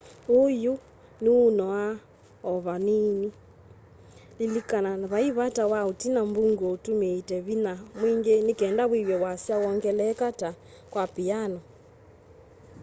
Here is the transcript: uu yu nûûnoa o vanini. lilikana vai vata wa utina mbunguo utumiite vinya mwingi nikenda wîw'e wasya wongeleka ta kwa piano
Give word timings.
uu 0.35 0.49
yu 0.63 0.73
nûûnoa 1.23 1.83
o 2.51 2.51
vanini. 2.65 3.29
lilikana 4.39 4.91
vai 5.11 5.27
vata 5.37 5.63
wa 5.71 5.79
utina 5.91 6.21
mbunguo 6.29 6.69
utumiite 6.75 7.35
vinya 7.47 7.73
mwingi 7.99 8.33
nikenda 8.47 8.83
wîw'e 8.91 9.15
wasya 9.23 9.55
wongeleka 9.63 10.27
ta 10.39 10.49
kwa 10.91 11.03
piano 11.15 11.59